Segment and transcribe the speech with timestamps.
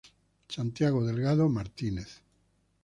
[0.55, 2.23] Santiago Delgado Martínez.